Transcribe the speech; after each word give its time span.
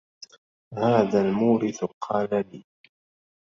هذا 0.77 1.21
المورث 1.21 1.83
قال 1.85 2.29
لي 2.51 2.63